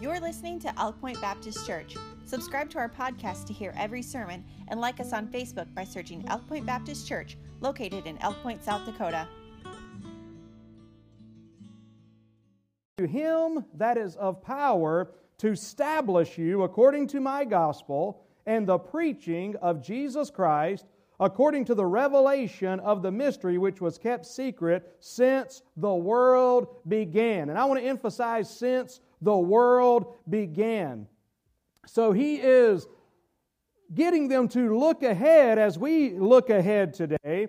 [0.00, 1.94] You're listening to Elk Point Baptist Church.
[2.24, 6.24] Subscribe to our podcast to hear every sermon and like us on Facebook by searching
[6.26, 9.28] Elk Point Baptist Church, located in Elk Point, South Dakota.
[12.96, 18.78] To him that is of power to establish you according to my gospel and the
[18.78, 20.86] preaching of Jesus Christ
[21.20, 27.50] according to the revelation of the mystery which was kept secret since the world began.
[27.50, 31.06] And I want to emphasize since the world began.
[31.86, 32.86] So he is
[33.94, 37.48] getting them to look ahead as we look ahead today.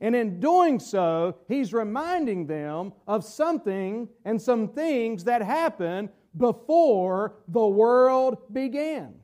[0.00, 7.36] And in doing so, he's reminding them of something and some things that happened before
[7.48, 9.14] the world began.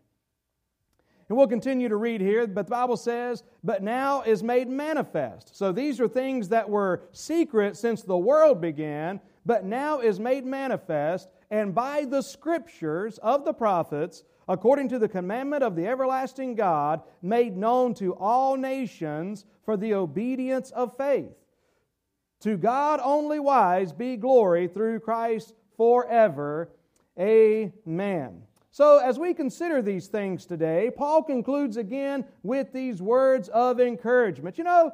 [1.28, 5.56] And we'll continue to read here, but the Bible says, but now is made manifest.
[5.56, 10.44] So these are things that were secret since the world began, but now is made
[10.44, 16.54] manifest, and by the scriptures of the prophets, according to the commandment of the everlasting
[16.54, 21.34] God, made known to all nations for the obedience of faith.
[22.40, 26.70] To God only wise be glory through Christ forever.
[27.18, 28.42] Amen.
[28.72, 34.58] So, as we consider these things today, Paul concludes again with these words of encouragement.
[34.58, 34.92] You know,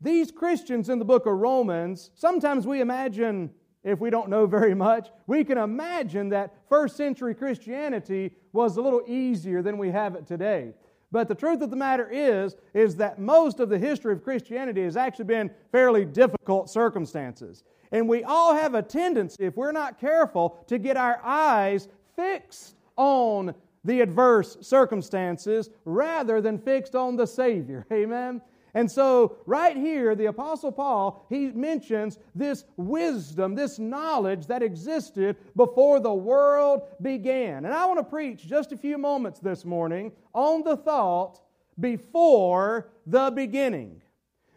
[0.00, 3.50] these Christians in the book of Romans, sometimes we imagine,
[3.86, 8.82] if we don't know very much, we can imagine that first century Christianity was a
[8.82, 10.74] little easier than we have it today.
[11.12, 14.82] But the truth of the matter is, is that most of the history of Christianity
[14.82, 17.62] has actually been fairly difficult circumstances.
[17.92, 22.74] And we all have a tendency, if we're not careful, to get our eyes fixed
[22.96, 27.86] on the adverse circumstances rather than fixed on the Savior.
[27.92, 28.42] Amen?
[28.76, 35.36] And so, right here, the Apostle Paul, he mentions this wisdom, this knowledge that existed
[35.56, 37.64] before the world began.
[37.64, 41.40] And I want to preach just a few moments this morning on the thought
[41.80, 44.02] before the beginning.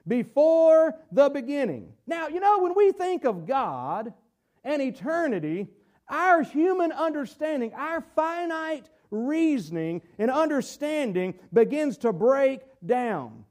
[0.05, 1.93] Before the beginning.
[2.05, 4.11] Now, you know, when we think of God
[4.65, 5.69] and eternity,
[6.09, 13.45] our human understanding, our finite reasoning and understanding begins to break down.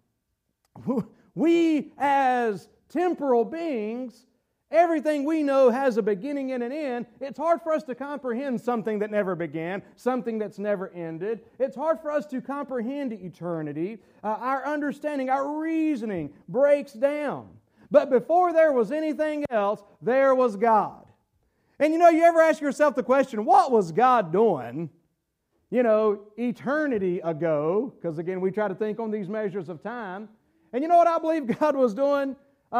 [1.39, 4.27] We, as temporal beings,
[4.73, 7.07] everything we know has a beginning and an end.
[7.21, 11.43] It's hard for us to comprehend something that never began, something that's never ended.
[11.61, 13.99] It's hard for us to comprehend eternity.
[14.25, 17.49] Uh, our understanding, our reasoning breaks down.
[17.89, 21.07] But before there was anything else, there was God.
[21.79, 24.91] And you know, you ever ask yourself the question, what was God doing,
[25.71, 27.95] you know, eternity ago?
[27.95, 30.29] Because again, we try to think on these measures of time.
[30.73, 32.37] And you know what I believe God was doing,
[32.73, 32.75] uh,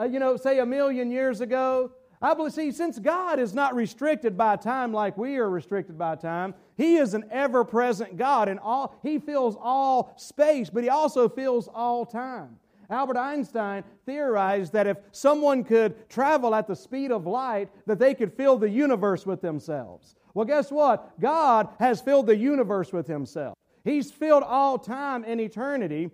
[0.00, 1.92] uh, you know, say a million years ago?
[2.20, 6.16] I believe, see, since God is not restricted by time like we are restricted by
[6.16, 10.88] time, He is an ever present God, and all, He fills all space, but He
[10.88, 12.58] also fills all time.
[12.88, 18.14] Albert Einstein theorized that if someone could travel at the speed of light, that they
[18.14, 20.14] could fill the universe with themselves.
[20.34, 21.20] Well, guess what?
[21.20, 23.56] God has filled the universe with Himself.
[23.84, 26.10] He's filled all time and eternity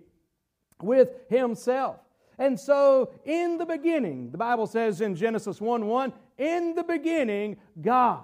[0.81, 1.99] with Himself.
[2.39, 7.57] And so, in the beginning, the Bible says in Genesis 1 1, in the beginning,
[7.81, 8.23] God.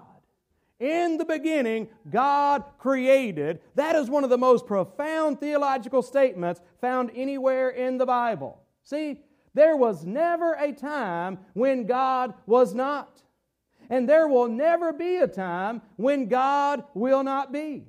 [0.79, 3.59] In the beginning, God created.
[3.75, 8.61] That is one of the most profound theological statements found anywhere in the Bible.
[8.83, 9.19] See,
[9.53, 13.21] there was never a time when God was not.
[13.89, 17.87] And there will never be a time when God will not be.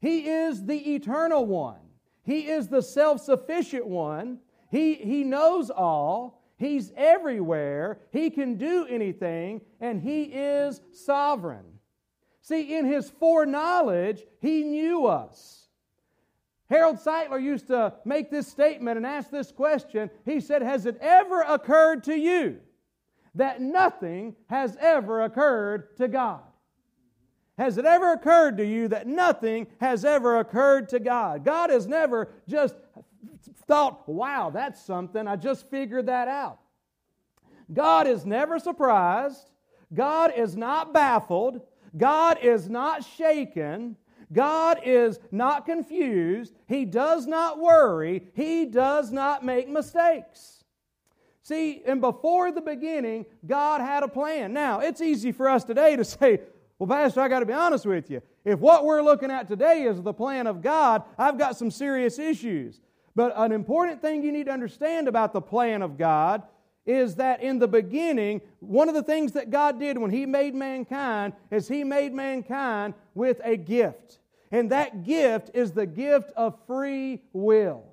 [0.00, 1.80] He is the eternal one,
[2.24, 4.38] He is the self sufficient one.
[4.70, 6.42] He, he knows all.
[6.56, 7.98] He's everywhere.
[8.12, 11.72] He can do anything, and He is sovereign.
[12.42, 15.68] See, in his foreknowledge, he knew us.
[16.68, 20.10] Harold Sightler used to make this statement and ask this question.
[20.24, 22.58] He said, Has it ever occurred to you
[23.36, 26.42] that nothing has ever occurred to God?
[27.58, 31.44] Has it ever occurred to you that nothing has ever occurred to God?
[31.44, 32.74] God has never just
[33.66, 35.28] thought, wow, that's something.
[35.28, 36.58] I just figured that out.
[37.72, 39.50] God is never surprised.
[39.92, 41.60] God is not baffled.
[41.96, 43.96] God is not shaken.
[44.32, 46.54] God is not confused.
[46.66, 48.28] He does not worry.
[48.34, 50.64] He does not make mistakes.
[51.42, 54.52] See, and before the beginning, God had a plan.
[54.52, 56.40] Now, it's easy for us today to say,
[56.82, 58.22] well, Pastor, I got to be honest with you.
[58.44, 62.18] If what we're looking at today is the plan of God, I've got some serious
[62.18, 62.80] issues.
[63.14, 66.42] But an important thing you need to understand about the plan of God
[66.84, 70.56] is that in the beginning, one of the things that God did when He made
[70.56, 74.18] mankind is He made mankind with a gift.
[74.50, 77.84] And that gift is the gift of free will.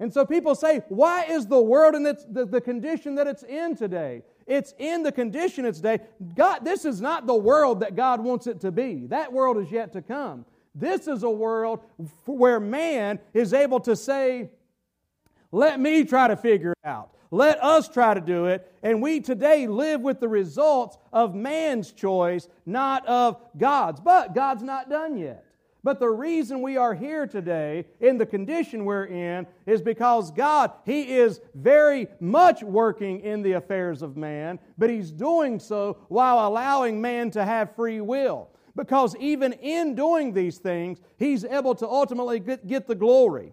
[0.00, 3.44] And so people say, why is the world in its, the, the condition that it's
[3.44, 4.24] in today?
[4.46, 6.00] It's in the condition it's today.
[6.34, 9.06] God, this is not the world that God wants it to be.
[9.06, 10.44] That world is yet to come.
[10.74, 11.80] This is a world
[12.24, 14.50] where man is able to say,
[15.50, 17.10] let me try to figure it out.
[17.30, 18.70] Let us try to do it.
[18.82, 24.00] And we today live with the results of man's choice, not of God's.
[24.00, 25.44] But God's not done yet.
[25.84, 30.70] But the reason we are here today in the condition we're in is because God,
[30.86, 36.46] He is very much working in the affairs of man, but He's doing so while
[36.46, 38.50] allowing man to have free will.
[38.76, 43.52] Because even in doing these things, He's able to ultimately get, the glory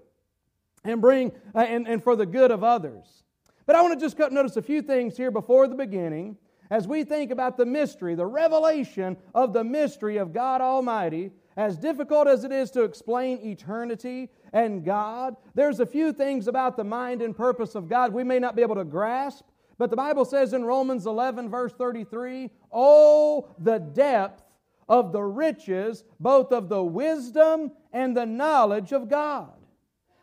[0.84, 3.24] and bring uh, and, and for the good of others.
[3.66, 6.38] But I want to just notice a few things here before the beginning
[6.70, 11.32] as we think about the mystery, the revelation of the mystery of God Almighty.
[11.60, 16.78] As difficult as it is to explain eternity and God, there's a few things about
[16.78, 19.44] the mind and purpose of God we may not be able to grasp.
[19.78, 24.42] But the Bible says in Romans 11, verse 33, Oh, the depth
[24.88, 29.52] of the riches, both of the wisdom and the knowledge of God.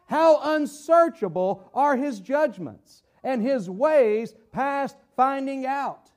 [0.06, 6.10] How unsearchable are his judgments and his ways past finding out.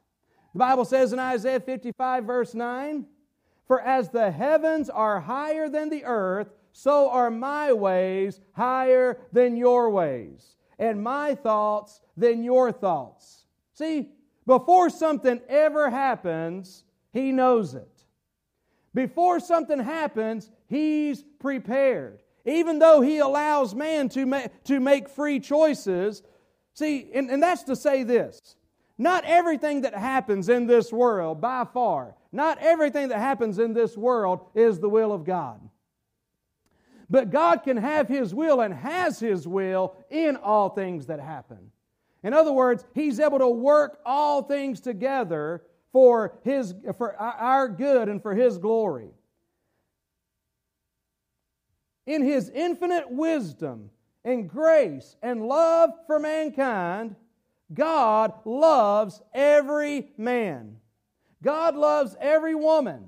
[0.53, 3.05] The Bible says in Isaiah 55, verse 9,
[3.69, 9.55] For as the heavens are higher than the earth, so are my ways higher than
[9.55, 13.45] your ways, and my thoughts than your thoughts.
[13.73, 14.09] See,
[14.45, 16.83] before something ever happens,
[17.13, 18.03] he knows it.
[18.93, 25.39] Before something happens, he's prepared even though he allows man to, ma- to make free
[25.39, 26.23] choices.
[26.73, 28.39] See, and, and that's to say this
[28.97, 33.97] not everything that happens in this world, by far, not everything that happens in this
[33.97, 35.59] world is the will of God.
[37.09, 41.71] But God can have His will and has His will in all things that happen.
[42.21, 48.09] In other words, He's able to work all things together for, his, for our good
[48.09, 49.09] and for His glory
[52.09, 53.91] in his infinite wisdom
[54.25, 57.15] and grace and love for mankind,
[57.71, 60.77] God loves every man.
[61.43, 63.05] God loves every woman.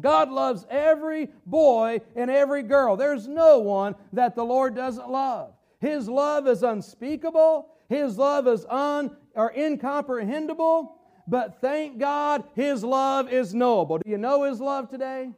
[0.00, 2.96] God loves every boy and every girl.
[2.96, 5.52] There's no one that the Lord doesn't love.
[5.80, 7.68] His love is unspeakable.
[7.88, 10.96] His love is un or incomprehensible.
[11.26, 13.98] But thank God, His love is knowable.
[13.98, 15.30] Do you know His love today?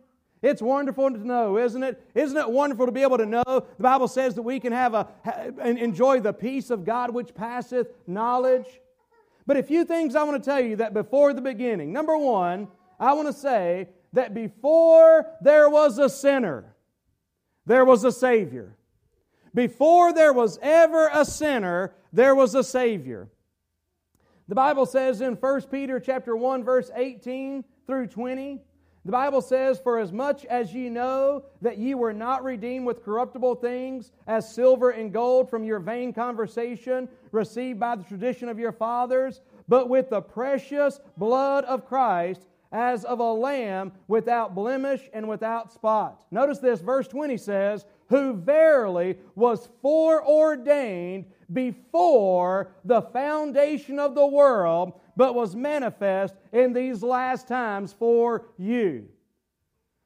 [0.42, 2.00] It's wonderful to know, isn't it?
[2.14, 3.42] Isn't it wonderful to be able to know?
[3.46, 5.08] The Bible says that we can have a
[5.64, 8.66] enjoy the peace of God which passeth knowledge.
[9.46, 11.92] But a few things I want to tell you that before the beginning.
[11.92, 16.74] Number one, I want to say that before there was a sinner,
[17.64, 18.76] there was a Savior.
[19.54, 23.28] Before there was ever a sinner, there was a Savior.
[24.48, 28.60] The Bible says in 1 Peter chapter 1 verse 18 through 20,
[29.06, 33.04] the Bible says, For as much as ye know that ye were not redeemed with
[33.04, 38.58] corruptible things, as silver and gold from your vain conversation received by the tradition of
[38.58, 45.08] your fathers, but with the precious blood of Christ, as of a lamb without blemish
[45.12, 46.24] and without spot.
[46.32, 54.94] Notice this, verse 20 says, Who verily was foreordained before the foundation of the world
[55.16, 59.08] but was manifest in these last times for you.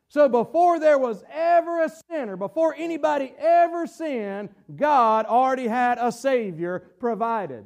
[0.09, 6.11] So before there was ever a sinner, before anybody ever sinned, God already had a
[6.11, 7.65] Savior provided.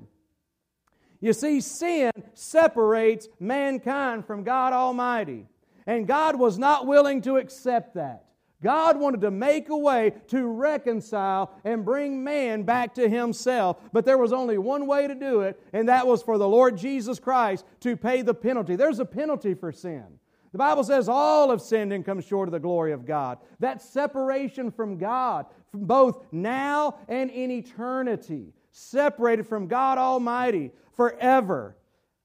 [1.20, 5.46] You see, sin separates mankind from God Almighty.
[5.86, 8.23] And God was not willing to accept that.
[8.64, 13.76] God wanted to make a way to reconcile and bring man back to himself.
[13.92, 16.78] But there was only one way to do it, and that was for the Lord
[16.78, 18.74] Jesus Christ to pay the penalty.
[18.74, 20.04] There's a penalty for sin.
[20.52, 23.38] The Bible says all have sinned and come short of the glory of God.
[23.60, 31.76] That separation from God, from both now and in eternity, separated from God Almighty forever.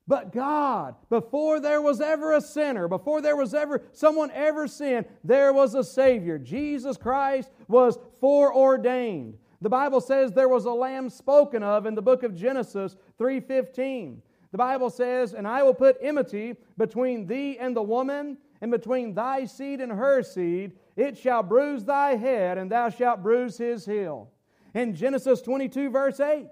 [0.10, 5.06] But God, before there was ever a sinner, before there was ever someone ever sinned,
[5.24, 6.40] there was a Savior.
[6.40, 9.38] Jesus Christ was foreordained.
[9.62, 14.24] The Bible says there was a lamb spoken of in the book of Genesis 3:15.
[14.52, 19.14] The Bible says, "And I will put enmity between thee and the woman, and between
[19.14, 20.72] thy seed and her seed.
[20.96, 24.32] It shall bruise thy head, and thou shalt bruise his heel."
[24.74, 26.50] In Genesis 22 verse 8,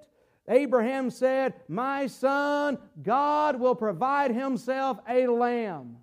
[0.47, 5.97] Abraham said, My son, God will provide himself a lamb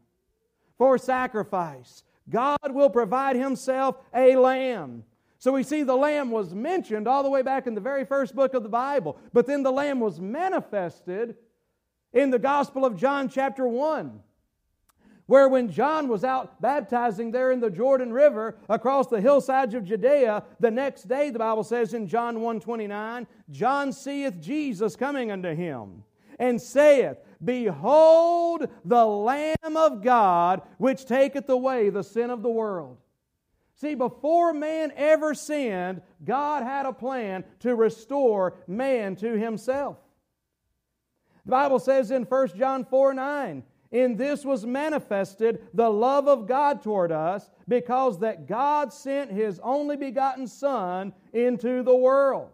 [0.77, 2.03] for sacrifice.
[2.29, 5.05] God will provide himself a lamb.
[5.39, 8.35] So we see the lamb was mentioned all the way back in the very first
[8.35, 11.37] book of the Bible, but then the lamb was manifested
[12.13, 14.21] in the Gospel of John, chapter 1
[15.27, 19.85] where when John was out baptizing there in the Jordan River across the hillsides of
[19.85, 25.55] Judea, the next day, the Bible says in John 1.29, John seeth Jesus coming unto
[25.55, 26.05] him,
[26.39, 32.99] and saith, Behold the Lamb of God, which taketh away the sin of the world.
[33.77, 39.99] See, before man ever sinned, God had a plan to restore man to himself.
[41.45, 43.63] The Bible says in 1 John 4 9,
[43.95, 49.61] in this was manifested the love of God toward us, because that God sent his
[49.63, 52.51] only begotten Son into the world.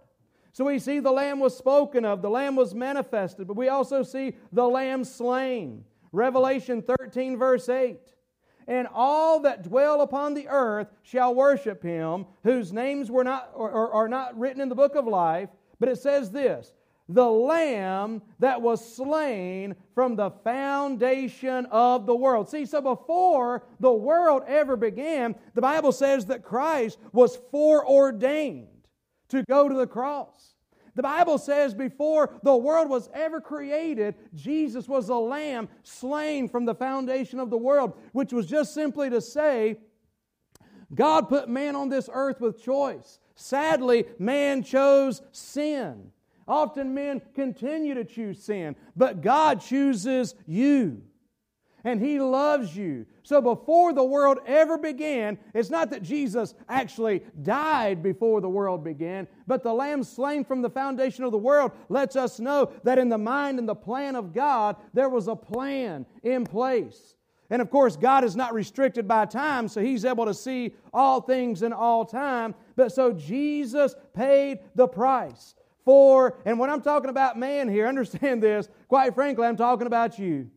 [0.52, 4.02] So we see the Lamb was spoken of, the Lamb was manifested, but we also
[4.02, 5.84] see the Lamb slain.
[6.12, 7.98] Revelation 13, verse 8.
[8.68, 13.70] And all that dwell upon the earth shall worship him, whose names were not or,
[13.70, 15.48] or, are not written in the book of life.
[15.78, 16.74] But it says this
[17.14, 22.48] the Lamb that was slain from the foundation of the world.
[22.48, 28.68] See, so before the world ever began, the Bible says that Christ was foreordained
[29.28, 30.54] to go to the cross.
[30.94, 36.64] The Bible says before the world was ever created, Jesus was a lamb slain from
[36.64, 39.78] the foundation of the world, which was just simply to say,
[40.94, 43.20] God put man on this earth with choice.
[43.36, 46.10] Sadly, man chose sin.
[46.50, 51.00] Often men continue to choose sin, but God chooses you.
[51.84, 53.06] And He loves you.
[53.22, 58.82] So before the world ever began, it's not that Jesus actually died before the world
[58.82, 62.98] began, but the Lamb slain from the foundation of the world lets us know that
[62.98, 67.14] in the mind and the plan of God, there was a plan in place.
[67.48, 71.20] And of course, God is not restricted by time, so He's able to see all
[71.20, 72.56] things in all time.
[72.74, 75.54] But so Jesus paid the price
[75.90, 80.20] for, and when I'm talking about man here, understand this, quite frankly, I'm talking about
[80.20, 80.48] you.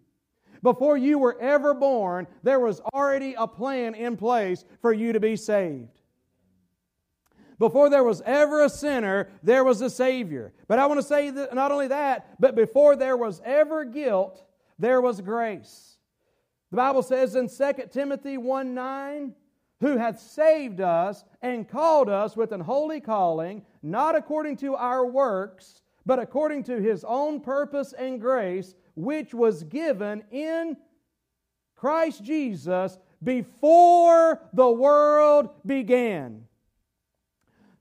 [0.62, 5.20] Before you were ever born, there was already a plan in place for you to
[5.20, 6.02] be saved.
[7.58, 10.54] Before there was ever a sinner, there was a Savior.
[10.68, 14.46] But I want to say that not only that, but before there was ever guilt,
[14.78, 15.98] there was grace.
[16.70, 19.34] The Bible says in 2 Timothy 1 9,
[19.82, 25.06] who hath saved us and called us with an holy calling, not according to our
[25.06, 30.78] works, but according to his own purpose and grace, which was given in
[31.76, 36.46] Christ Jesus before the world began.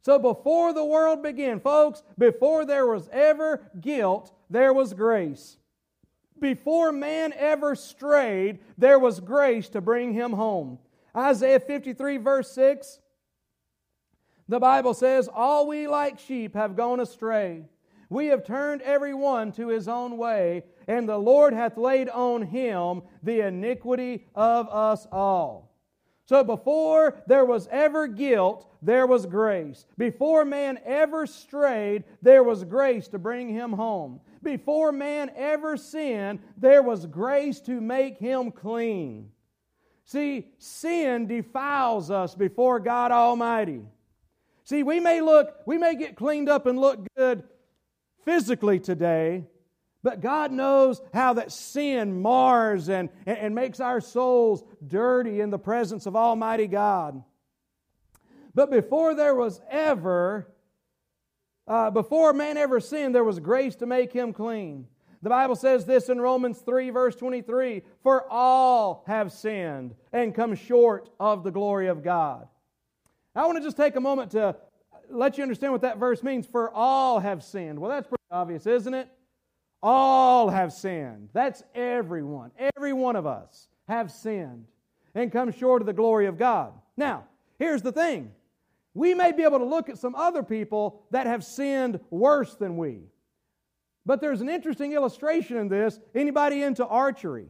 [0.02, 5.58] So, before the world began, folks, before there was ever guilt, there was grace.
[6.40, 10.80] Before man ever strayed, there was grace to bring him home.
[11.16, 12.98] Isaiah 53, verse 6,
[14.48, 17.64] the Bible says, All we like sheep have gone astray.
[18.08, 22.42] We have turned every one to his own way, and the Lord hath laid on
[22.42, 25.72] him the iniquity of us all.
[26.26, 29.86] So before there was ever guilt, there was grace.
[29.96, 34.20] Before man ever strayed, there was grace to bring him home.
[34.42, 39.30] Before man ever sinned, there was grace to make him clean.
[40.04, 43.82] See, sin defiles us before God Almighty.
[44.64, 47.42] See, we may look, we may get cleaned up and look good
[48.24, 49.44] physically today,
[50.02, 55.50] but God knows how that sin mars and, and, and makes our souls dirty in
[55.50, 57.22] the presence of Almighty God.
[58.54, 60.48] But before there was ever,
[61.66, 64.86] uh, before man ever sinned, there was grace to make him clean.
[65.22, 70.54] The Bible says this in Romans 3, verse 23 For all have sinned and come
[70.54, 72.48] short of the glory of God.
[73.34, 74.56] I want to just take a moment to
[75.10, 76.46] let you understand what that verse means.
[76.46, 77.78] For all have sinned.
[77.78, 79.08] Well, that's pretty obvious, isn't it?
[79.82, 81.30] All have sinned.
[81.32, 82.52] That's everyone.
[82.76, 84.66] Every one of us have sinned
[85.14, 86.72] and come short of the glory of God.
[86.96, 87.24] Now,
[87.58, 88.32] here's the thing
[88.94, 92.76] we may be able to look at some other people that have sinned worse than
[92.76, 93.00] we.
[94.04, 95.98] But there's an interesting illustration in this.
[96.14, 97.48] Anybody into archery?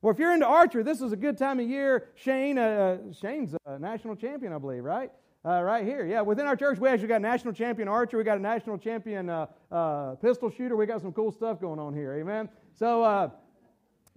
[0.00, 2.06] Well, if you're into archery, this is a good time of year.
[2.14, 2.62] Shane, uh,
[3.08, 5.10] uh, Shane's a national champion, I believe, right?
[5.44, 6.06] Uh, right here.
[6.06, 8.16] Yeah, within our church, we actually got a national champion archer.
[8.16, 10.76] We got a national champion uh, uh, pistol shooter.
[10.76, 12.14] We got some cool stuff going on here.
[12.14, 12.48] Amen.
[12.74, 13.30] So, uh,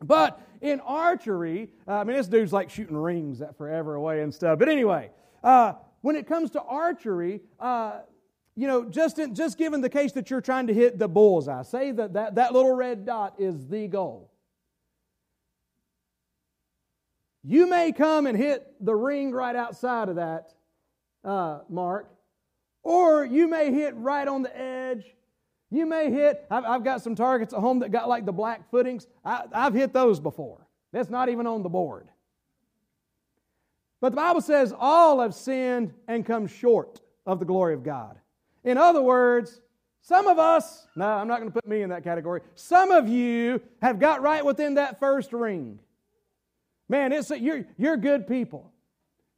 [0.04, 4.60] but in archery, I mean, this dude's like shooting rings that forever away and stuff.
[4.60, 5.10] But anyway,
[6.02, 7.42] when it comes to archery,
[8.56, 11.64] you know, just, in, just given the case that you're trying to hit the bullseye,
[11.64, 14.31] say that, that that little red dot is the goal.
[17.44, 20.54] You may come and hit the ring right outside of that
[21.24, 22.12] uh, mark,
[22.84, 25.06] or you may hit right on the edge.
[25.70, 28.70] You may hit, I've, I've, got some targets at home that got like the black
[28.70, 29.08] footings.
[29.24, 30.68] I, I've hit those before.
[30.92, 32.10] That's not even on the board.
[34.02, 38.18] But the Bible says all have sinned and come short of the glory of God.
[38.64, 39.62] In other words,
[40.02, 42.42] some of us, no, I'm not going to put me in that category.
[42.56, 45.80] Some of you have got right within that first ring.
[46.92, 48.70] Man, it's a, you're, you're good people.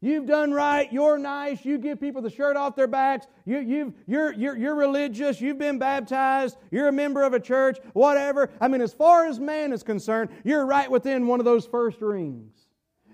[0.02, 0.92] You've done right.
[0.92, 1.64] You're nice.
[1.64, 3.28] You give people the shirt off their backs.
[3.46, 5.40] You, you've, you're, you're, you're religious.
[5.40, 6.58] You've been baptized.
[6.72, 8.50] You're a member of a church, whatever.
[8.60, 12.02] I mean, as far as man is concerned, you're right within one of those first
[12.02, 12.56] rings.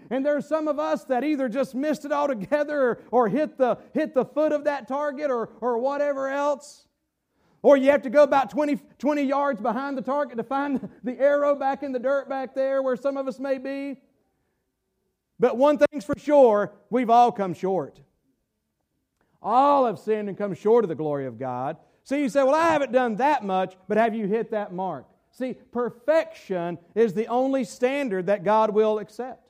[0.09, 3.77] And there's some of us that either just missed it altogether or, or hit, the,
[3.93, 6.87] hit the foot of that target or, or whatever else.
[7.61, 11.19] Or you have to go about 20, 20 yards behind the target to find the
[11.19, 13.97] arrow back in the dirt back there where some of us may be.
[15.39, 17.99] But one thing's for sure we've all come short.
[19.41, 21.77] All have sinned and come short of the glory of God.
[22.03, 25.05] So you say, Well, I haven't done that much, but have you hit that mark?
[25.31, 29.47] See, perfection is the only standard that God will accept.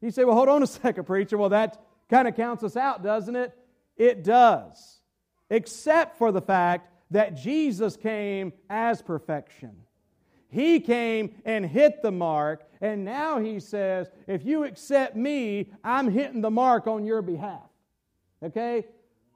[0.00, 1.38] You say, well, hold on a second, preacher.
[1.38, 1.80] Well, that
[2.10, 3.56] kind of counts us out, doesn't it?
[3.96, 5.00] It does,
[5.48, 9.76] except for the fact that Jesus came as perfection.
[10.52, 16.10] He came and hit the mark, and now he says, if you accept me, I'm
[16.10, 17.70] hitting the mark on your behalf.
[18.42, 18.84] Okay?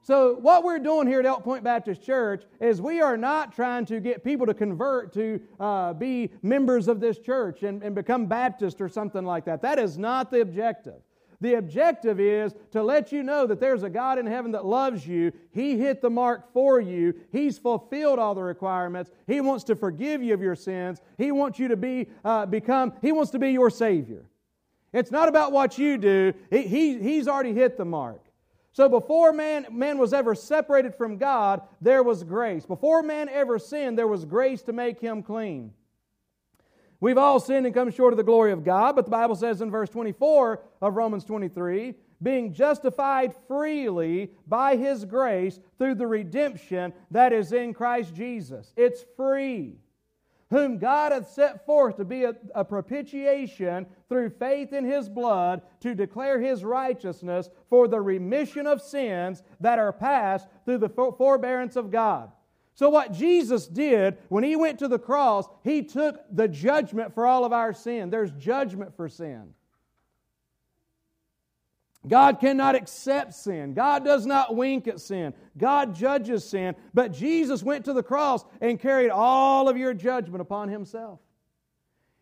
[0.03, 3.85] So, what we're doing here at Elk Point Baptist Church is we are not trying
[3.87, 8.27] to get people to convert to uh, be members of this church and, and become
[8.27, 9.59] Baptist or something like that.
[9.63, 11.01] That is not the objective.
[11.39, 15.05] The objective is to let you know that there's a God in heaven that loves
[15.05, 15.31] you.
[15.51, 17.13] He hit the mark for you.
[17.31, 19.11] He's fulfilled all the requirements.
[19.27, 20.99] He wants to forgive you of your sins.
[21.17, 22.93] He wants you to be uh, become.
[23.01, 24.25] He wants to be your Savior.
[24.93, 26.33] It's not about what you do.
[26.49, 28.21] He, he, he's already hit the mark.
[28.71, 32.65] So before man, man was ever separated from God, there was grace.
[32.65, 35.73] Before man ever sinned, there was grace to make him clean.
[36.99, 39.61] We've all sinned and come short of the glory of God, but the Bible says
[39.61, 46.91] in verse 24 of Romans 23 being justified freely by his grace through the redemption
[47.11, 48.73] that is in Christ Jesus.
[48.75, 49.77] It's free
[50.49, 55.61] whom God hath set forth to be a, a, propitiation through faith in his blood
[55.81, 61.75] to declare his righteousness for the remission of sins that are past through the forbearance
[61.75, 62.31] of God.
[62.77, 67.25] So, what Jesus did when he went to the cross, he took the judgment for
[67.25, 68.11] all of our sin.
[68.11, 69.55] There's judgment for sin.
[72.07, 73.73] God cannot accept sin.
[73.73, 75.33] God does not wink at sin.
[75.57, 76.75] God judges sin.
[76.93, 81.19] But Jesus went to the cross and carried all of your judgment upon himself.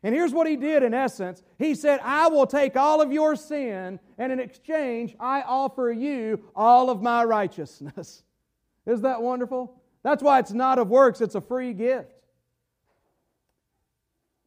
[0.04, 3.36] And here's what he did in essence He said, I will take all of your
[3.36, 8.24] sin, and in exchange, I offer you all of my righteousness.
[8.86, 9.82] Is that wonderful?
[10.06, 12.14] That's why it's not of works, it's a free gift.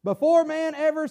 [0.05, 1.05] Before man ever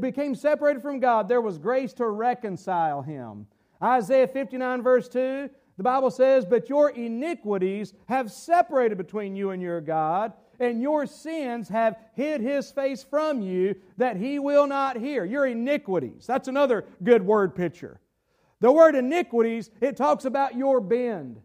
[0.00, 3.46] became separated from God, there was grace to reconcile him.
[3.82, 9.60] Isaiah 59, verse 2, the Bible says, But your iniquities have separated between you and
[9.60, 14.96] your God, and your sins have hid his face from you that he will not
[14.96, 15.26] hear.
[15.26, 16.24] Your iniquities.
[16.26, 18.00] That's another good word picture.
[18.60, 21.42] The word iniquities, it talks about your bend.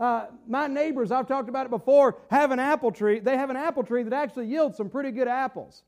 [0.00, 3.20] Uh, my neighbors, I've talked about it before, have an apple tree.
[3.20, 5.82] They have an apple tree that actually yields some pretty good apples.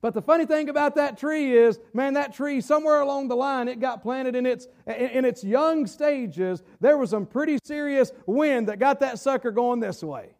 [0.00, 3.68] But the funny thing about that tree is, man, that tree somewhere along the line,
[3.68, 6.64] it got planted in its in its young stages.
[6.80, 10.30] There was some pretty serious wind that got that sucker going this way.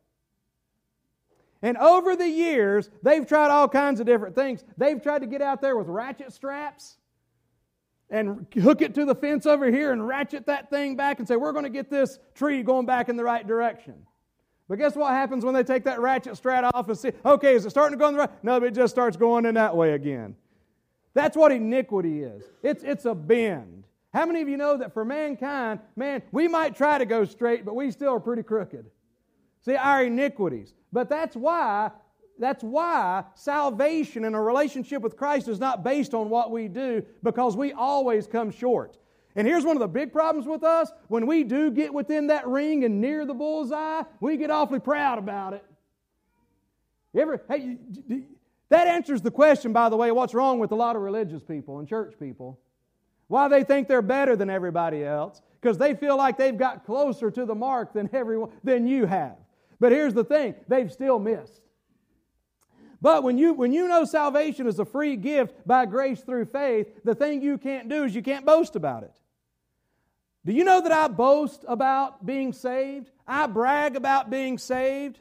[1.62, 4.64] And over the years, they've tried all kinds of different things.
[4.78, 6.96] They've tried to get out there with ratchet straps
[8.10, 11.36] and hook it to the fence over here and ratchet that thing back and say,
[11.36, 13.94] we're going to get this tree going back in the right direction.
[14.68, 17.66] But guess what happens when they take that ratchet strap off and see, okay, is
[17.66, 18.44] it starting to go in the right?
[18.44, 20.36] No, it just starts going in that way again.
[21.14, 22.44] That's what iniquity is.
[22.62, 23.84] It's, it's a bend.
[24.12, 27.64] How many of you know that for mankind, man, we might try to go straight,
[27.64, 28.86] but we still are pretty crooked.
[29.64, 30.74] See, our iniquities.
[30.92, 31.90] But that's why,
[32.40, 37.04] that's why salvation and a relationship with Christ is not based on what we do,
[37.22, 38.96] because we always come short.
[39.36, 42.48] And here's one of the big problems with us when we do get within that
[42.48, 45.64] ring and near the bullseye, we get awfully proud about it.
[47.14, 47.76] Ever, hey,
[48.70, 51.78] that answers the question, by the way, what's wrong with a lot of religious people
[51.78, 52.58] and church people.
[53.28, 55.42] Why they think they're better than everybody else?
[55.60, 59.36] Because they feel like they've got closer to the mark than everyone than you have.
[59.78, 61.60] But here's the thing, they've still missed.
[63.02, 66.86] But when you, when you know salvation is a free gift by grace through faith,
[67.04, 69.12] the thing you can't do is you can't boast about it.
[70.44, 73.10] Do you know that I boast about being saved?
[73.26, 75.18] I brag about being saved,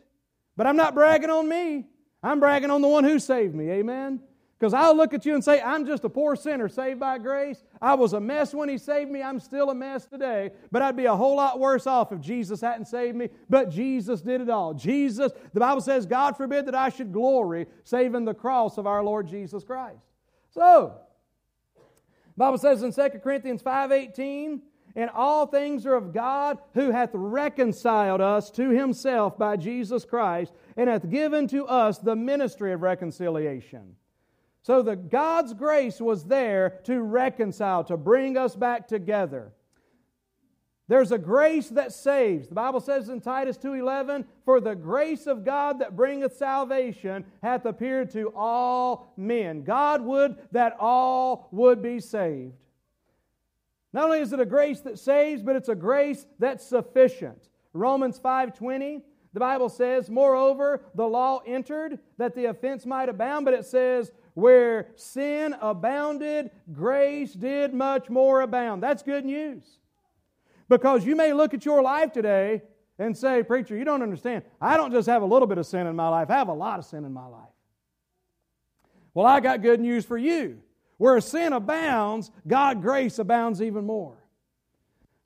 [0.57, 1.85] but I'm not bragging on me.
[2.21, 3.69] I'm bragging on the one who saved me.
[3.69, 4.21] Amen?
[4.59, 7.63] Because I'll look at you and say, I'm just a poor sinner saved by grace.
[7.81, 9.23] I was a mess when He saved me.
[9.23, 10.51] I'm still a mess today.
[10.69, 13.29] But I'd be a whole lot worse off if Jesus hadn't saved me.
[13.49, 14.73] But Jesus did it all.
[14.73, 19.01] Jesus, the Bible says, God forbid that I should glory saving the cross of our
[19.01, 20.03] Lord Jesus Christ.
[20.49, 20.95] So,
[22.35, 24.59] Bible says in 2 Corinthians 5.18,
[24.95, 30.51] and all things are of God who hath reconciled us to himself by Jesus Christ
[30.75, 33.95] and hath given to us the ministry of reconciliation.
[34.61, 39.53] So the God's grace was there to reconcile, to bring us back together.
[40.87, 42.47] There's a grace that saves.
[42.47, 47.65] The Bible says in Titus 2:11, "For the grace of God that bringeth salvation hath
[47.65, 52.55] appeared to all men." God would that all would be saved.
[53.93, 57.49] Not only is it a grace that saves, but it's a grace that's sufficient.
[57.73, 63.53] Romans 5:20, the Bible says, "Moreover, the law entered that the offense might abound," but
[63.53, 68.82] it says, where sin abounded, grace did much more abound.
[68.82, 69.63] That's good news.
[70.67, 72.62] Because you may look at your life today
[72.97, 74.43] and say, Preacher, you don't understand.
[74.62, 76.54] I don't just have a little bit of sin in my life, I have a
[76.54, 77.49] lot of sin in my life.
[79.13, 80.60] Well, I got good news for you.
[80.97, 84.17] Where sin abounds, God grace abounds even more.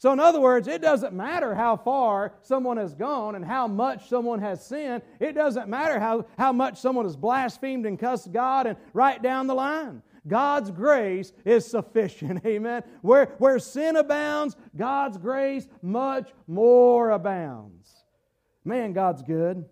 [0.03, 4.09] So, in other words, it doesn't matter how far someone has gone and how much
[4.09, 5.01] someone has sinned.
[5.21, 9.47] It doesn't matter how, how much someone has blasphemed and cussed God and right down
[9.47, 10.01] the line.
[10.27, 12.41] God's grace is sufficient.
[12.45, 12.83] Amen.
[13.01, 17.89] Where, where sin abounds, God's grace much more abounds.
[18.65, 19.63] Man, God's good.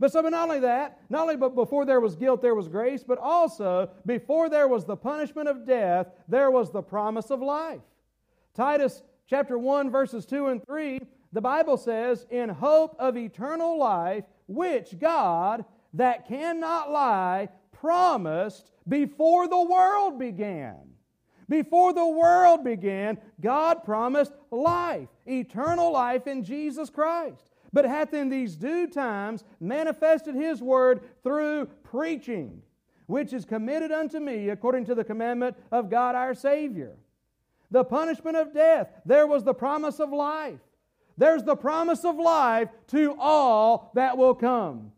[0.00, 2.68] But so, but not only that, not only but before there was guilt, there was
[2.68, 7.42] grace, but also before there was the punishment of death, there was the promise of
[7.42, 7.82] life.
[8.54, 11.00] Titus chapter 1, verses 2 and 3,
[11.32, 19.48] the Bible says, In hope of eternal life, which God, that cannot lie, promised before
[19.48, 20.76] the world began.
[21.48, 27.50] Before the world began, God promised life, eternal life in Jesus Christ.
[27.72, 32.62] But hath in these due times manifested his word through preaching,
[33.06, 36.96] which is committed unto me according to the commandment of God our Savior
[37.74, 38.88] the punishment of death.
[39.04, 40.60] There was the promise of life.
[41.18, 44.92] There's the promise of life to all that will come.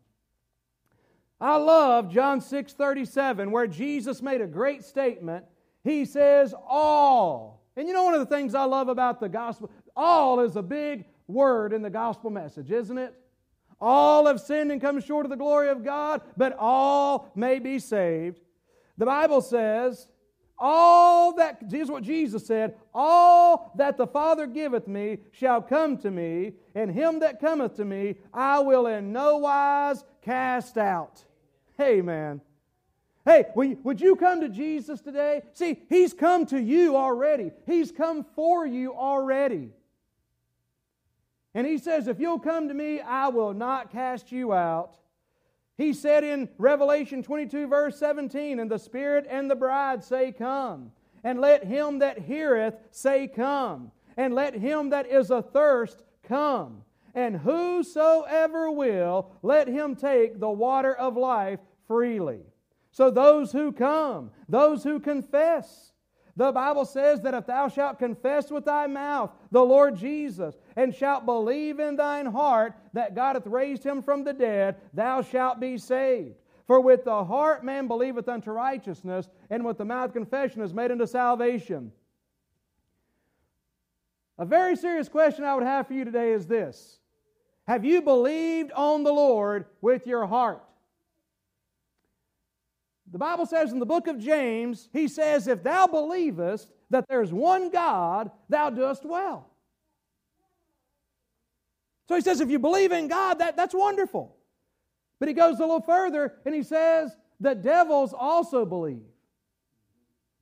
[1.41, 5.47] I love John 6 37, where Jesus made a great statement.
[5.85, 7.63] He says, All.
[7.77, 10.63] And you know, one of the things I love about the gospel, all is a
[10.63, 13.15] big word in the gospel message, isn't it?
[13.81, 17.79] All have sinned and come short of the glory of God, but all may be
[17.79, 18.41] saved.
[18.99, 20.09] The Bible says
[20.59, 26.11] all that, here's what Jesus said All that the Father giveth me shall come to
[26.11, 31.25] me, and him that cometh to me I will in no wise cast out.
[31.81, 32.41] Amen.
[33.27, 35.43] Hey, would you come to Jesus today?
[35.53, 39.71] See, He's come to you already, He's come for you already.
[41.53, 44.97] And He says, If you'll come to me, I will not cast you out.
[45.77, 50.93] He said in Revelation 22, verse 17, And the Spirit and the bride say, Come.
[51.23, 53.91] And let him that heareth say, Come.
[54.17, 56.83] And let him that is athirst come.
[57.15, 62.41] And whosoever will, let him take the water of life freely.
[62.91, 65.93] So those who come, those who confess,
[66.37, 70.95] the Bible says that if thou shalt confess with thy mouth the Lord Jesus, and
[70.95, 75.61] shalt believe in thine heart that God hath raised him from the dead, thou shalt
[75.61, 76.35] be saved.
[76.67, 80.91] For with the heart man believeth unto righteousness, and with the mouth confession is made
[80.91, 81.93] unto salvation.
[84.39, 86.99] A very serious question I would have for you today is this
[87.67, 90.66] Have you believed on the Lord with your heart?
[93.13, 97.33] The Bible says in the book of James, he says, If thou believest that there's
[97.33, 99.51] one God, thou doest well.
[102.09, 104.37] So he says, if you believe in God, that, that's wonderful.
[105.19, 109.03] But he goes a little further and he says, the devils also believe.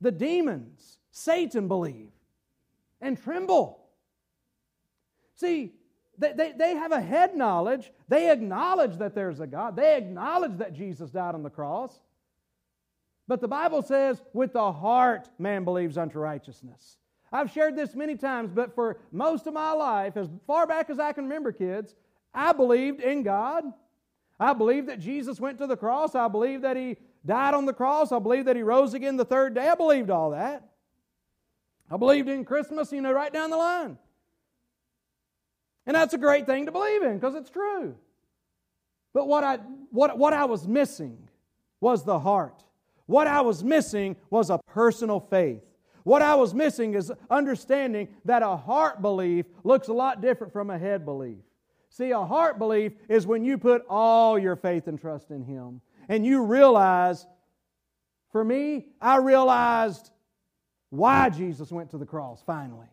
[0.01, 2.11] The demons, Satan believe
[3.01, 3.79] and tremble.
[5.35, 5.73] See,
[6.17, 7.91] they, they, they have a head knowledge.
[8.07, 9.75] They acknowledge that there's a God.
[9.75, 11.99] They acknowledge that Jesus died on the cross.
[13.27, 16.97] But the Bible says, with the heart man believes unto righteousness.
[17.31, 20.99] I've shared this many times, but for most of my life, as far back as
[20.99, 21.95] I can remember, kids,
[22.33, 23.63] I believed in God.
[24.39, 26.13] I believed that Jesus went to the cross.
[26.13, 28.11] I believed that He died on the cross.
[28.11, 29.67] I believed that He rose again the third day.
[29.67, 30.69] I believed all that.
[31.89, 33.97] I believed in Christmas, you know, right down the line.
[35.87, 37.95] And that's a great thing to believe in because it's true.
[39.13, 39.57] But what I,
[39.91, 41.29] what, what I was missing
[41.79, 42.64] was the heart.
[43.05, 45.63] What I was missing was a personal faith.
[46.03, 50.69] What I was missing is understanding that a heart belief looks a lot different from
[50.69, 51.39] a head belief.
[51.89, 55.81] See, a heart belief is when you put all your faith and trust in Him
[56.09, 57.25] and you realize,
[58.31, 60.11] for me, I realized
[60.89, 62.87] why Jesus went to the cross finally.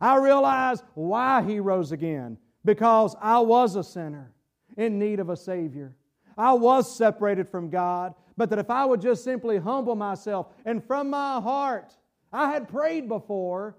[0.00, 4.32] I realized why He rose again because I was a sinner
[4.76, 5.94] in need of a Savior.
[6.36, 10.84] I was separated from God, but that if I would just simply humble myself and
[10.84, 11.92] from my heart,
[12.32, 13.76] I had prayed before,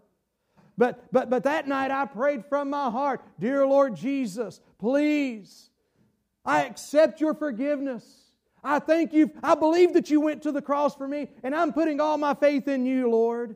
[0.77, 5.69] but, but, but that night I prayed from my heart, Dear Lord Jesus, please,
[6.45, 8.21] I accept your forgiveness.
[8.63, 9.31] I thank you.
[9.43, 12.33] I believe that you went to the cross for me, and I'm putting all my
[12.33, 13.55] faith in you, Lord.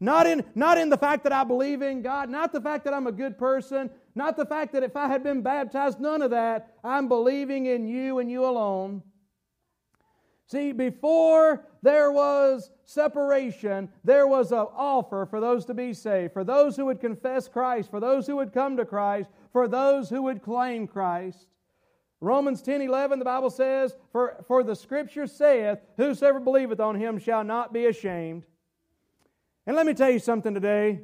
[0.00, 2.94] Not in, not in the fact that I believe in God, not the fact that
[2.94, 6.30] I'm a good person, not the fact that if I had been baptized, none of
[6.30, 6.74] that.
[6.84, 9.02] I'm believing in you and you alone.
[10.48, 16.42] See, before there was separation, there was an offer for those to be saved, for
[16.42, 20.22] those who would confess Christ, for those who would come to Christ, for those who
[20.22, 21.46] would claim Christ.
[22.20, 27.18] Romans 10 11, the Bible says, For, for the scripture saith, Whosoever believeth on him
[27.18, 28.44] shall not be ashamed.
[29.66, 31.02] And let me tell you something today.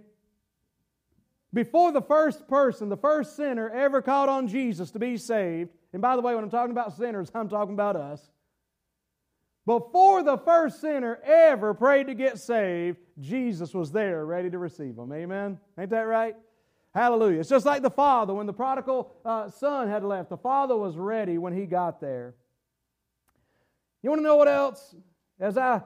[1.52, 6.00] Before the first person, the first sinner ever called on Jesus to be saved, and
[6.00, 8.30] by the way, when I'm talking about sinners, I'm talking about us.
[9.66, 14.96] Before the first sinner ever prayed to get saved, Jesus was there ready to receive
[14.96, 15.12] them.
[15.12, 15.58] Amen?
[15.78, 16.36] Ain't that right?
[16.94, 17.40] Hallelujah.
[17.40, 20.96] It's just like the father, when the prodigal uh, son had left, the father was
[20.96, 22.34] ready when he got there.
[24.02, 24.94] You want to know what else?
[25.40, 25.80] As I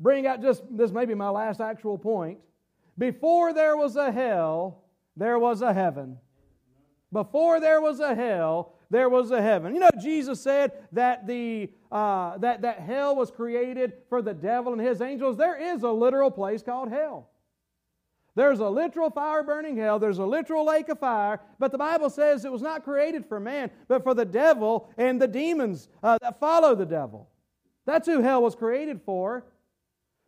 [0.00, 2.38] bring out just this may be my last actual point.
[2.98, 4.82] Before there was a hell,
[5.16, 6.18] there was a heaven.
[7.12, 9.72] Before there was a hell, there was a heaven.
[9.72, 14.72] You know, Jesus said that the uh, that that hell was created for the devil
[14.72, 15.36] and his angels.
[15.36, 17.28] There is a literal place called hell.
[18.34, 19.98] There's a literal fire burning hell.
[19.98, 21.40] There's a literal lake of fire.
[21.58, 25.20] But the Bible says it was not created for man, but for the devil and
[25.20, 27.28] the demons uh, that follow the devil.
[27.86, 29.44] That's who hell was created for.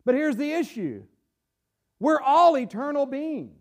[0.05, 1.03] But here's the issue
[1.99, 3.51] we're all eternal beings.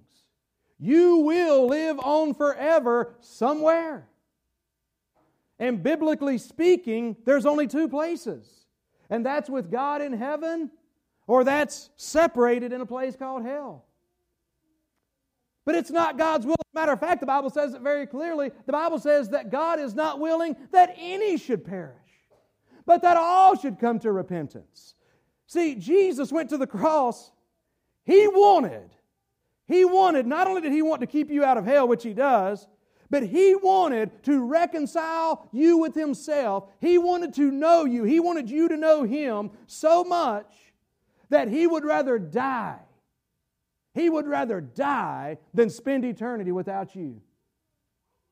[0.78, 4.08] You will live on forever somewhere.
[5.62, 8.66] And biblically speaking, there's only two places.
[9.08, 10.72] And that's with God in heaven,
[11.28, 13.84] or that's separated in a place called hell.
[15.64, 16.56] But it's not God's will.
[16.74, 18.50] Matter of fact, the Bible says it very clearly.
[18.66, 21.94] The Bible says that God is not willing that any should perish,
[22.84, 24.94] but that all should come to repentance.
[25.46, 27.30] See, Jesus went to the cross.
[28.02, 28.90] He wanted,
[29.68, 32.14] He wanted, not only did He want to keep you out of hell, which He
[32.14, 32.66] does,
[33.12, 36.70] but He wanted to reconcile you with Himself.
[36.80, 38.04] He wanted to know you.
[38.04, 40.50] He wanted you to know Him so much
[41.28, 42.80] that He would rather die.
[43.92, 47.20] He would rather die than spend eternity without you.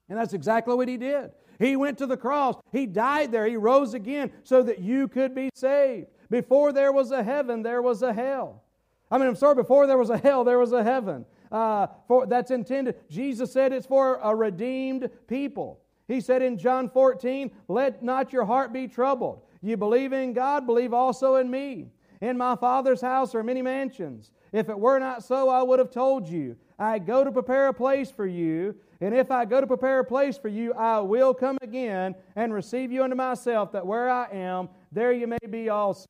[0.09, 1.31] And that's exactly what He did.
[1.59, 2.57] He went to the cross.
[2.73, 3.47] He died there.
[3.47, 6.07] He rose again so that you could be saved.
[6.31, 8.62] Before there was a heaven, there was a hell.
[9.11, 11.27] I mean, I'm sorry, before there was a hell, there was a heaven.
[11.50, 12.96] Uh, for that's intended.
[13.08, 15.80] Jesus said it's for a redeemed people.
[16.06, 19.42] He said in John 14, Let not your heart be troubled.
[19.62, 21.88] You believe in God, believe also in me.
[22.20, 24.32] In my Father's house are many mansions.
[24.52, 26.56] If it were not so, I would have told you.
[26.78, 28.74] I go to prepare a place for you.
[29.00, 32.52] And if I go to prepare a place for you, I will come again and
[32.52, 36.06] receive you unto myself, that where I am, there you may be also.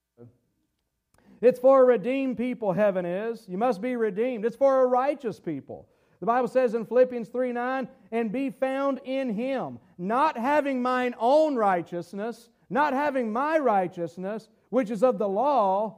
[1.40, 3.46] It's for a redeemed people, heaven is.
[3.48, 4.44] You must be redeemed.
[4.44, 5.88] It's for a righteous people.
[6.20, 11.14] The Bible says in Philippians 3 9, and be found in him, not having mine
[11.18, 15.96] own righteousness, not having my righteousness, which is of the law,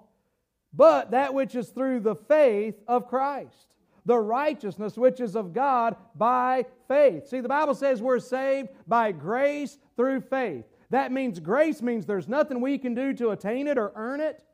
[0.72, 3.74] but that which is through the faith of Christ.
[4.06, 7.28] The righteousness which is of God by faith.
[7.28, 10.64] See, the Bible says we're saved by grace through faith.
[10.90, 14.44] That means grace means there's nothing we can do to attain it or earn it.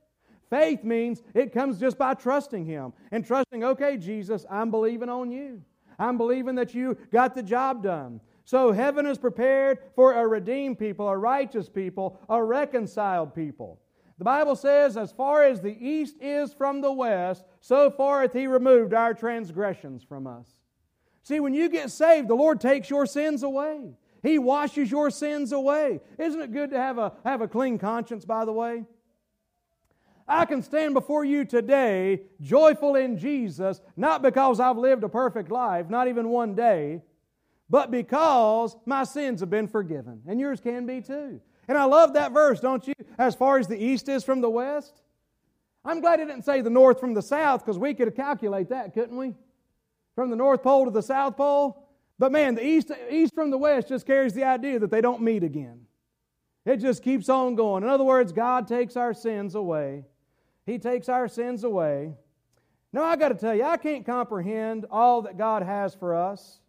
[0.51, 5.31] Faith means it comes just by trusting Him and trusting, okay, Jesus, I'm believing on
[5.31, 5.63] you.
[5.99, 8.21] I'm believing that you got the job done.
[8.45, 13.79] So heaven is prepared for a redeemed people, a righteous people, a reconciled people.
[14.17, 18.33] The Bible says, As far as the east is from the west, so far hath
[18.33, 20.47] He removed our transgressions from us.
[21.23, 23.93] See, when you get saved, the Lord takes your sins away.
[24.23, 26.01] He washes your sins away.
[26.19, 28.85] Isn't it good to have a, have a clean conscience, by the way?
[30.29, 35.51] I can stand before you today joyful in Jesus, not because I've lived a perfect
[35.51, 37.01] life, not even one day,
[37.71, 40.21] but because my sins have been forgiven.
[40.27, 41.41] And yours can be too.
[41.67, 42.95] And I love that verse, don't you?
[43.19, 45.03] As far as the east is from the west.
[45.85, 48.93] I'm glad it didn't say the north from the south because we could calculate that,
[48.93, 49.35] couldn't we?
[50.15, 51.89] From the North Pole to the South Pole.
[52.19, 55.23] But man, the east, east from the west just carries the idea that they don't
[55.23, 55.81] meet again.
[56.67, 57.83] It just keeps on going.
[57.83, 60.05] In other words, God takes our sins away.
[60.69, 62.13] He takes our sins away.
[62.93, 66.61] Now, I got to tell you, I can't comprehend all that God has for us.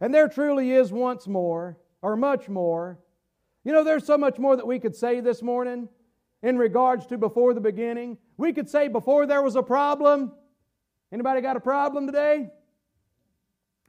[0.00, 3.00] And there truly is once more, or much more,
[3.64, 5.88] you know, there's so much more that we could say this morning
[6.44, 8.18] in regards to before the beginning.
[8.36, 10.32] We could say before there was a problem.
[11.12, 12.50] Anybody got a problem today?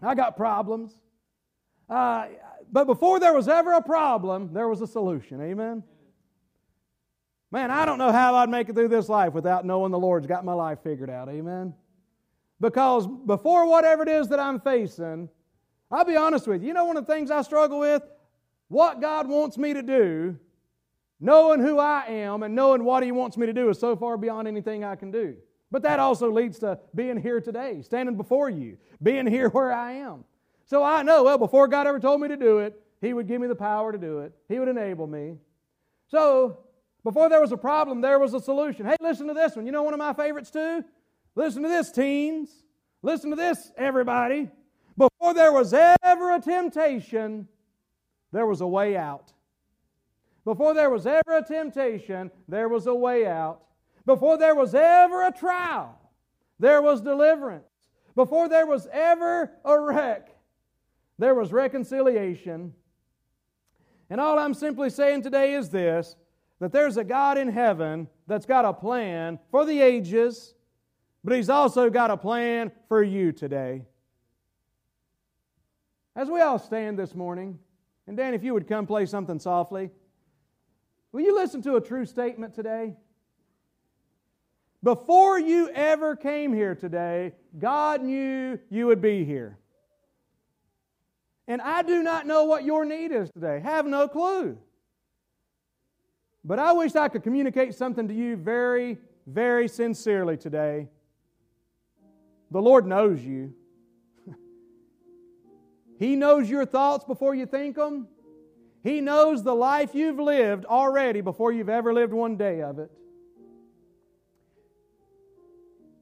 [0.02, 0.98] I got problems.
[1.88, 2.28] Uh,
[2.72, 5.40] but before there was ever a problem, there was a solution.
[5.40, 5.84] Amen?
[7.52, 10.28] Man, I don't know how I'd make it through this life without knowing the Lord's
[10.28, 11.30] got my life figured out.
[11.30, 11.74] Amen?
[12.60, 15.30] Because before whatever it is that I'm facing,
[15.92, 16.70] I'll be honest with you.
[16.70, 18.04] You know one of the things I struggle with?
[18.68, 20.38] what God wants me to do,
[21.20, 24.18] knowing who I am and knowing what He wants me to do is so far
[24.18, 25.36] beyond anything I can do.
[25.72, 29.94] But that also leads to being here today, standing before you, being here where I
[29.94, 30.24] am.
[30.66, 33.42] So I know, well, before God ever told me to do it, He would give
[33.42, 35.36] me the power to do it, He would enable me.
[36.08, 36.60] So
[37.06, 38.88] before there was a problem, there was a solution.
[38.88, 39.68] Hey, listen to this one.
[39.68, 40.84] You know one of my favorites too?
[41.36, 42.50] Listen to this, teens.
[43.04, 44.50] Listen to this, everybody.
[44.98, 47.48] Before there was ever a temptation,
[48.32, 49.32] there was a way out.
[50.46, 53.62] Before there was ever a temptation, there was a way out.
[54.08, 56.00] Before there was ever a trial,
[56.58, 57.70] there was deliverance.
[58.16, 60.30] Before there was ever a wreck,
[61.20, 62.74] there was reconciliation.
[64.10, 66.16] And all I'm simply saying today is this
[66.60, 70.54] that there's a God in heaven that's got a plan for the ages,
[71.24, 73.84] but He's also got a plan for you today.
[76.16, 77.60] As we all stand this morning,
[78.08, 79.90] and Dan, if you would come play something softly.
[81.12, 82.94] Will you listen to a true statement today?
[84.84, 89.58] Before you ever came here today, God knew you would be here.
[91.48, 93.60] And I do not know what your need is today.
[93.62, 94.58] Have no clue.
[96.46, 100.88] But I wish I could communicate something to you very, very sincerely today.
[102.52, 103.54] The Lord knows you.
[105.98, 108.10] He knows your thoughts before you think them.
[108.84, 112.92] He knows the life you've lived already before you've ever lived one day of it.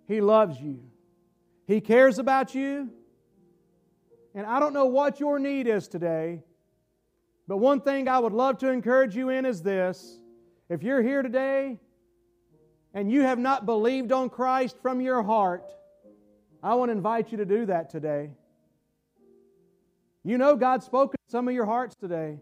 [0.08, 0.80] He loves you.
[1.68, 2.90] He cares about you.
[4.36, 6.42] And I don't know what your need is today,
[7.48, 10.20] but one thing I would love to encourage you in is this.
[10.69, 11.80] If you're here today
[12.93, 15.69] and you have not believed on Christ from your heart,
[16.62, 18.32] I want to invite you to do that today.
[20.23, 22.39] You know God spoke in some of your hearts today.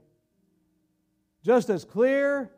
[1.43, 2.51] Just as clear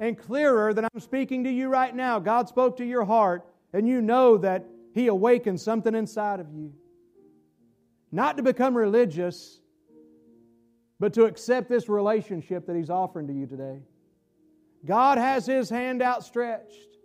[0.00, 3.86] and clearer than I'm speaking to you right now, God spoke to your heart, and
[3.86, 6.72] you know that He awakened something inside of you.
[8.10, 9.60] Not to become religious,
[10.98, 13.82] but to accept this relationship that He's offering to you today.
[14.84, 16.96] God has His hand outstretched.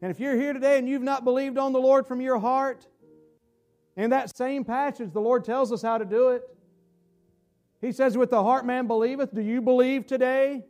[0.00, 2.86] And if you're here today and you've not believed on the Lord from your heart,
[3.96, 6.42] in that same passage, the Lord tells us how to do it.
[7.80, 9.34] He says, With the heart man believeth.
[9.34, 10.64] Do you believe today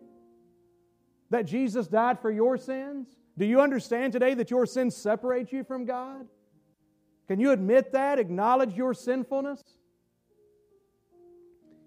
[1.31, 3.07] that Jesus died for your sins?
[3.37, 6.27] Do you understand today that your sins separate you from God?
[7.29, 8.19] Can you admit that?
[8.19, 9.63] Acknowledge your sinfulness?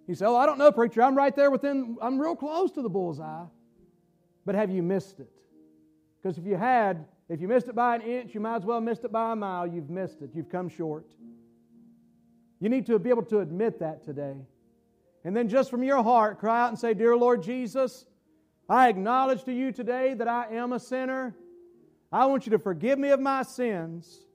[0.07, 1.01] You say, Oh, I don't know, preacher.
[1.01, 3.45] I'm right there within, I'm real close to the bullseye.
[4.45, 5.31] But have you missed it?
[6.21, 8.77] Because if you had, if you missed it by an inch, you might as well
[8.77, 9.65] have missed it by a mile.
[9.65, 10.31] You've missed it.
[10.33, 11.05] You've come short.
[12.59, 14.35] You need to be able to admit that today.
[15.23, 18.05] And then just from your heart, cry out and say, Dear Lord Jesus,
[18.69, 21.35] I acknowledge to you today that I am a sinner.
[22.11, 24.25] I want you to forgive me of my sins.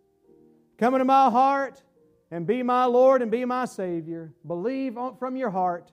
[0.78, 1.82] Come into my heart
[2.30, 4.32] and be my Lord and be my Savior.
[4.46, 5.92] Believe from your heart.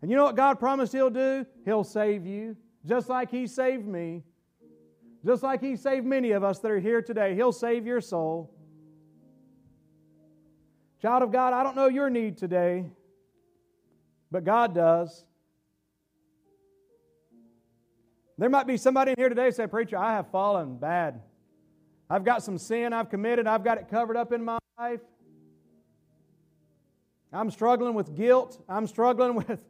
[0.00, 1.46] And you know what God promised He'll do?
[1.64, 2.56] He'll save you,
[2.86, 4.22] just like He saved me.
[5.24, 7.34] Just like He saved many of us that are here today.
[7.34, 8.54] He'll save your soul.
[11.00, 12.86] Child of God, I don't know your need today
[14.32, 15.24] but God does.
[18.38, 21.20] There might be somebody in here today say, Preacher, I have fallen bad.
[22.08, 25.00] I've got some sin I've committed, I've got it covered up in my life.
[27.32, 28.62] I'm struggling with guilt.
[28.68, 29.64] I'm struggling with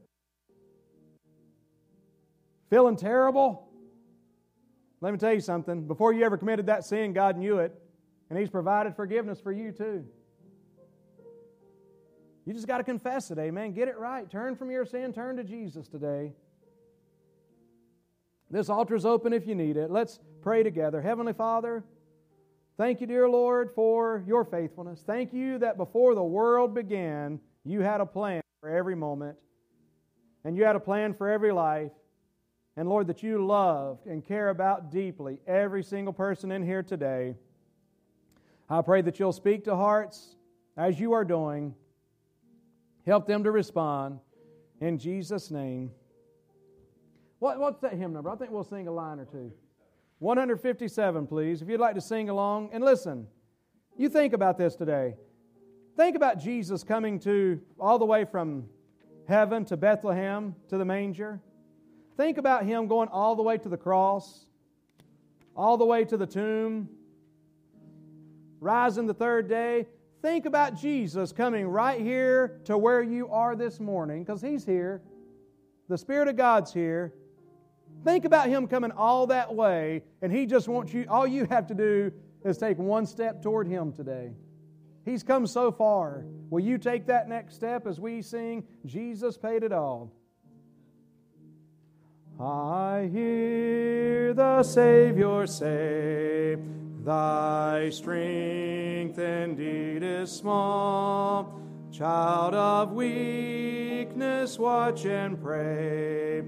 [2.72, 3.68] feeling terrible.
[5.02, 5.86] Let me tell you something.
[5.86, 7.78] Before you ever committed that sin, God knew it,
[8.30, 10.06] and He's provided forgiveness for you too.
[12.46, 13.74] You just got to confess it, amen.
[13.74, 14.28] Get it right.
[14.30, 16.32] Turn from your sin, turn to Jesus today.
[18.50, 19.90] This altar is open if you need it.
[19.90, 21.02] Let's pray together.
[21.02, 21.84] Heavenly Father,
[22.78, 25.02] thank you, dear Lord, for your faithfulness.
[25.06, 29.36] Thank you that before the world began, you had a plan for every moment,
[30.42, 31.92] and you had a plan for every life.
[32.76, 37.34] And Lord, that you love and care about deeply every single person in here today.
[38.68, 40.36] I pray that you'll speak to hearts
[40.76, 41.74] as you are doing.
[43.04, 44.20] Help them to respond
[44.80, 45.90] in Jesus' name.
[47.40, 48.30] What, what's that hymn number?
[48.30, 49.52] I think we'll sing a line or two.
[50.20, 52.70] 157, please, if you'd like to sing along.
[52.72, 53.26] And listen,
[53.96, 55.16] you think about this today.
[55.96, 58.66] Think about Jesus coming to all the way from
[59.28, 61.40] heaven to Bethlehem to the manger.
[62.16, 64.46] Think about him going all the way to the cross,
[65.56, 66.88] all the way to the tomb,
[68.60, 69.86] rising the third day.
[70.20, 75.02] Think about Jesus coming right here to where you are this morning, because he's here.
[75.88, 77.12] The Spirit of God's here.
[78.04, 81.66] Think about him coming all that way, and he just wants you, all you have
[81.68, 82.12] to do
[82.44, 84.32] is take one step toward him today.
[85.04, 86.24] He's come so far.
[86.50, 90.12] Will you take that next step as we sing, Jesus paid it all?
[92.42, 96.56] I hear the Savior say,
[97.04, 101.60] Thy strength indeed is small.
[101.92, 106.42] Child of weakness, watch and pray.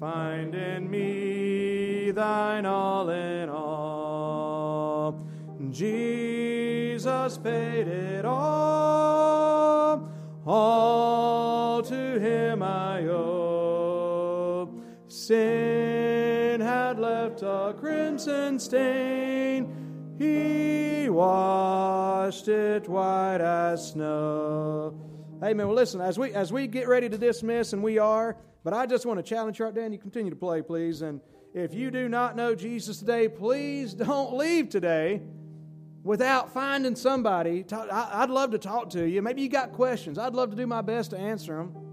[0.00, 5.28] Find in me thine all in all.
[5.70, 10.08] Jesus paid it all.
[10.46, 13.43] All to him I owe.
[15.26, 19.84] Sin had left a crimson stain
[20.18, 24.94] he washed it white as snow.
[25.42, 25.66] Amen.
[25.66, 28.86] Well, listen, as we as we get ready to dismiss, and we are, but I
[28.86, 29.92] just want to challenge you right Dan.
[29.92, 31.02] You continue to play, please.
[31.02, 31.20] And
[31.52, 35.22] if you do not know Jesus today, please don't leave today
[36.04, 37.64] without finding somebody.
[37.72, 39.20] I'd love to talk to you.
[39.20, 40.16] Maybe you got questions.
[40.16, 41.83] I'd love to do my best to answer them.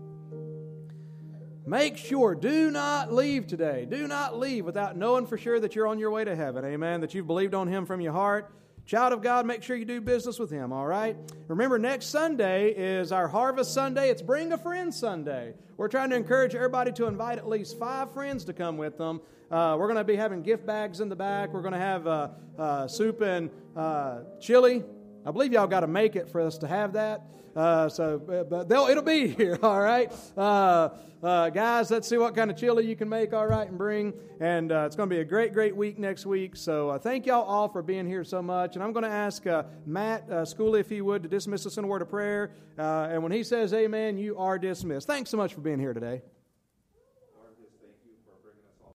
[1.66, 3.86] Make sure, do not leave today.
[3.90, 6.66] Do not leave without knowing for sure that you're on your way to heaven.
[6.66, 7.02] Amen.
[7.02, 8.52] That you've believed on Him from your heart.
[8.88, 11.16] Child of God, make sure you do business with Him, all right?
[11.48, 14.10] Remember, next Sunday is our Harvest Sunday.
[14.10, 15.54] It's Bring a Friend Sunday.
[15.78, 19.22] We're trying to encourage everybody to invite at least five friends to come with them.
[19.52, 21.54] Uh, we're going to be having gift bags in the back.
[21.54, 24.84] We're going to have uh, uh, soup and uh, chili.
[25.26, 27.22] I believe y'all got to make it for us to have that.
[27.56, 30.12] Uh, so, but they'll, it'll be here, all right?
[30.38, 30.90] Uh,
[31.22, 34.14] uh, guys, let's see what kind of chili you can make, all right, and bring.
[34.40, 36.56] And uh, it's going to be a great, great week next week.
[36.56, 38.76] So, uh, thank y'all all for being here so much.
[38.76, 41.78] And I'm going to ask uh, Matt uh, Schooley, if he would, to dismiss us
[41.78, 42.52] in a word of prayer.
[42.78, 45.08] and when he says amen, you are dismissed.
[45.08, 46.22] Thanks so much for being here today.